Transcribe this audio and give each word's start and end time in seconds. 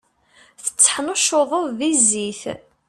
Tetteḥnuccuḍeḍ 0.63 1.65
di 1.77 1.91
zzit. 2.07 2.41